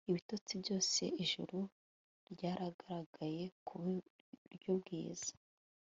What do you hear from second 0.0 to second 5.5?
Ibitotsi byose ijuru ryaragaragayekuburyo bwiza